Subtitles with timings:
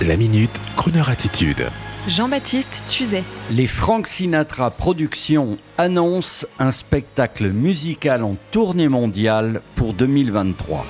[0.00, 1.68] La minute, Kroneur attitude.
[2.08, 3.22] Jean-Baptiste Tuzet.
[3.52, 10.84] Les Frank Sinatra Productions annoncent un spectacle musical en tournée mondiale pour 2023.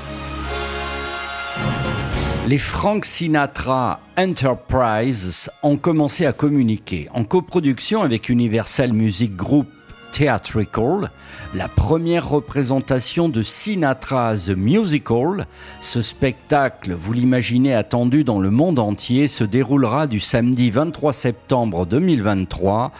[2.48, 9.68] Les Frank Sinatra Enterprises ont commencé à communiquer en coproduction avec Universal Music Group
[10.12, 11.10] Theatrical,
[11.54, 15.46] la première représentation de Sinatra The Musical.
[15.80, 21.86] Ce spectacle, vous l'imaginez attendu dans le monde entier, se déroulera du samedi 23 septembre
[21.86, 22.92] 2023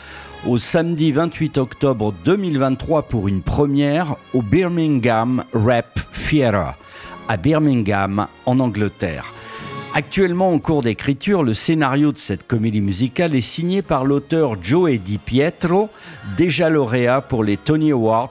[0.47, 6.75] au samedi 28 octobre 2023 pour une première au Birmingham Rap Theatre
[7.29, 9.33] à Birmingham en Angleterre.
[9.95, 14.99] Actuellement en cours d'écriture, le scénario de cette comédie musicale est signé par l'auteur Joe
[14.99, 15.91] Di Pietro,
[16.35, 18.31] déjà lauréat pour les Tony Awards,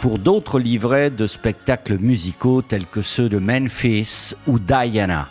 [0.00, 5.28] pour d'autres livrets de spectacles musicaux tels que ceux de Memphis ou Diana.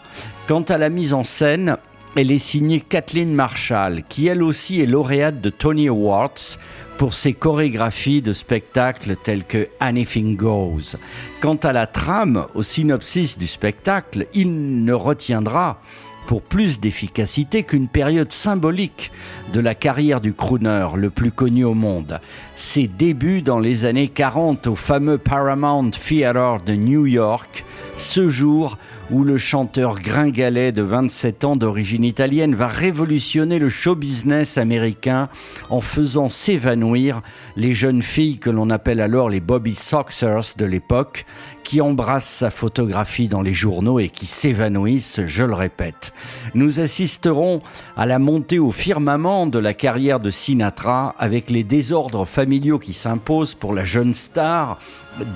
[0.48, 1.76] Quant à la mise en scène,
[2.16, 6.57] elle est signée Kathleen Marshall, qui elle aussi est lauréate de Tony Awards
[6.98, 10.98] pour ses chorégraphies de spectacles tels que Anything Goes.
[11.40, 15.79] Quant à la trame, au synopsis du spectacle, il ne retiendra
[16.27, 19.12] pour plus d'efficacité qu'une période symbolique
[19.51, 22.20] de la carrière du crooner le plus connu au monde.
[22.54, 27.66] Ses débuts dans les années 40 au fameux Paramount Theater de New York,
[27.99, 28.77] ce jour
[29.11, 35.27] où le chanteur gringalet de 27 ans d'origine italienne va révolutionner le show business américain
[35.69, 37.21] en faisant s'évanouir
[37.57, 41.25] les jeunes filles que l'on appelle alors les Bobby Soxers de l'époque,
[41.70, 46.13] qui embrassent sa photographie dans les journaux et qui s'évanouissent, je le répète.
[46.55, 47.61] Nous assisterons
[47.95, 52.93] à la montée au firmament de la carrière de Sinatra avec les désordres familiaux qui
[52.93, 54.79] s'imposent pour la jeune star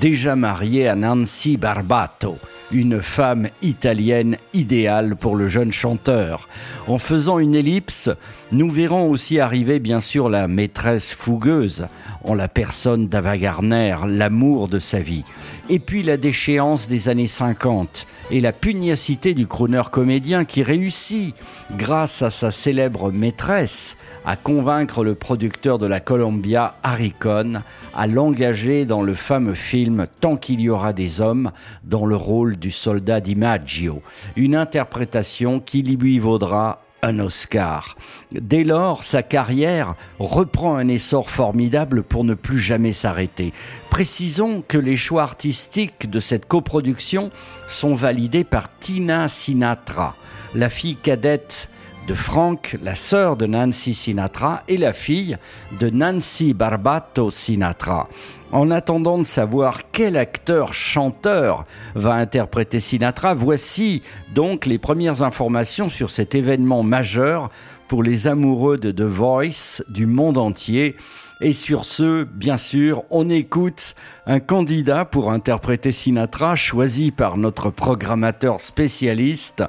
[0.01, 2.39] déjà mariée à Nancy Barbato
[2.73, 6.47] une femme italienne idéale pour le jeune chanteur.
[6.87, 8.09] En faisant une ellipse,
[8.51, 11.87] nous verrons aussi arriver bien sûr la maîtresse fougueuse,
[12.23, 15.23] en la personne d'Ava Gardner, l'amour de sa vie.
[15.69, 21.35] Et puis la déchéance des années 50 et la pugnacité du crooner comédien qui réussit,
[21.77, 27.61] grâce à sa célèbre maîtresse, à convaincre le producteur de la Columbia, Harry Cohn,
[27.95, 31.51] à l'engager dans le fameux film Tant qu'il y aura des hommes,
[31.83, 34.01] dans le rôle du soldat DiMaggio.
[34.35, 37.95] Une interprétation qui lui vaudra un Oscar.
[38.31, 43.53] Dès lors, sa carrière reprend un essor formidable pour ne plus jamais s'arrêter.
[43.91, 47.29] Précisons que les choix artistiques de cette coproduction
[47.67, 50.15] sont validés par Tina Sinatra,
[50.55, 51.69] la fille cadette
[52.07, 55.37] de Frank, la sœur de Nancy Sinatra, et la fille
[55.79, 58.07] de Nancy Barbato Sinatra.
[58.51, 61.65] En attendant de savoir quel acteur-chanteur
[61.95, 64.01] va interpréter Sinatra, voici
[64.35, 67.49] donc les premières informations sur cet événement majeur
[67.87, 70.95] pour les amoureux de The Voice du monde entier.
[71.41, 77.69] Et sur ce, bien sûr, on écoute un candidat pour interpréter Sinatra choisi par notre
[77.69, 79.63] programmateur spécialiste.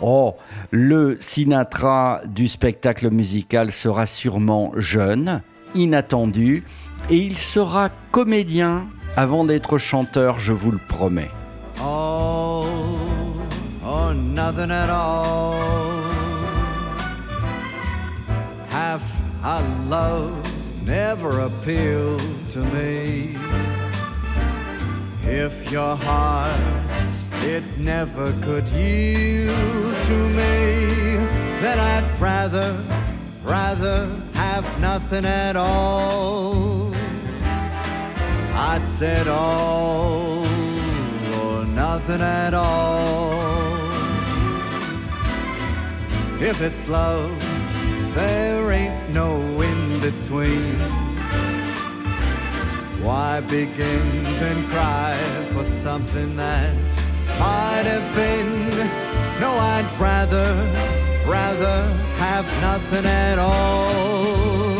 [0.00, 0.34] Oh,
[0.70, 5.42] le Sinatra du spectacle musical sera sûrement jeune,
[5.74, 6.64] inattendu,
[7.10, 8.88] et il sera comédien.
[9.16, 11.30] Avant d'être chanteur, je vous le promets.
[27.44, 31.16] It never could yield to me,
[31.60, 32.82] that I'd rather,
[33.42, 36.94] rather have nothing at all.
[38.54, 40.46] I said all
[41.42, 43.74] or nothing at all.
[46.40, 47.30] If it's love,
[48.14, 50.78] there ain't no in between.
[53.02, 55.18] Why begin and cry
[55.52, 57.03] for something that
[57.38, 58.68] might have been?
[59.40, 60.48] No, I'd rather,
[61.26, 61.86] rather
[62.16, 64.78] have nothing at all.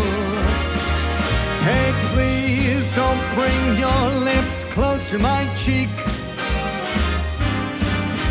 [1.68, 5.90] Hey, please don't bring your lips close to my cheek.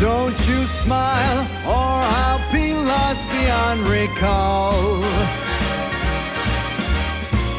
[0.00, 5.00] Don't you smile, or I'll be lost beyond recall.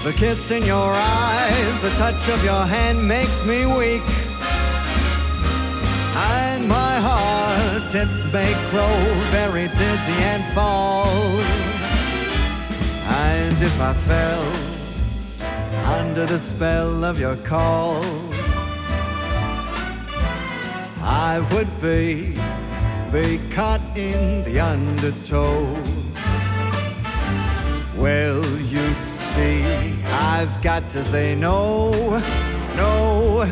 [0.04, 4.04] The kiss in your eyes, the touch of your hand makes me weak.
[7.94, 8.96] It may grow
[9.30, 11.08] very dizzy and fall.
[13.08, 14.46] And if I fell
[15.86, 18.04] under the spell of your call,
[21.02, 22.36] I would be
[23.12, 25.64] be caught in the undertow.
[27.96, 29.62] Well, you see,
[30.04, 32.20] I've got to say no,
[32.76, 33.46] no,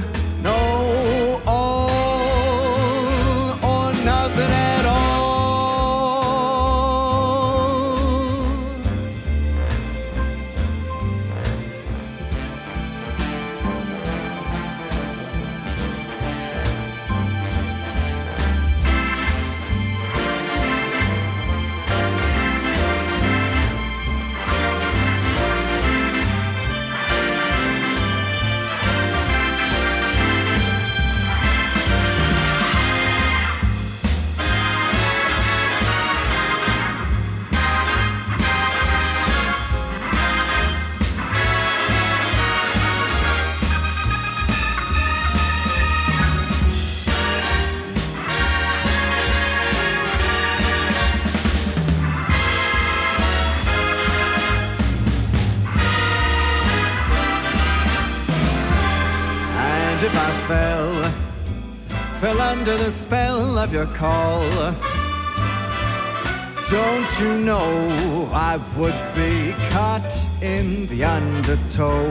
[60.03, 61.11] if I fell,
[62.15, 64.43] fell under the spell of your call,
[66.69, 70.11] don't you know I would be caught
[70.41, 72.03] in the undertow?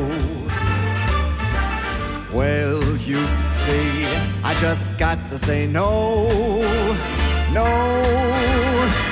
[2.33, 4.07] Well, you see,
[4.43, 6.29] I just got to say no,
[7.53, 9.12] no,